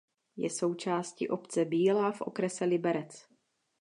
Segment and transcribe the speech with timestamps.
[0.37, 3.27] Je součástí obce Bílá v okrese Liberec.